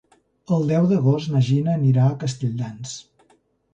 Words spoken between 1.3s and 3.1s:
na Gina anirà a Castelldans.